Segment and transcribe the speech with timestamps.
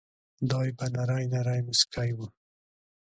[0.49, 2.19] دای به نری نری مسکی و.